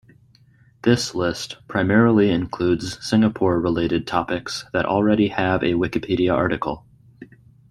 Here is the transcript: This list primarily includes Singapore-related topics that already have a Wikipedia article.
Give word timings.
This 0.81 1.13
list 1.13 1.57
primarily 1.67 2.31
includes 2.31 2.97
Singapore-related 3.07 4.07
topics 4.07 4.65
that 4.73 4.87
already 4.87 5.27
have 5.27 5.61
a 5.61 5.73
Wikipedia 5.75 6.33
article. 6.33 6.87